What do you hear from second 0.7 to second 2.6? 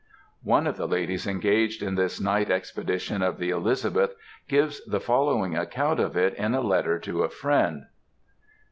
the ladies engaged in this night